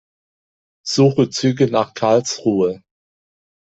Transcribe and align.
Suche 0.83 1.29
Züge 1.29 1.67
nach 1.69 1.93
Karlsruhe. 1.93 2.81